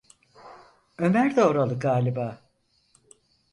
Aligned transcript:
Ömer 0.97 1.35
de 1.35 1.43
oralı 1.45 1.79
galiba? 1.79 2.41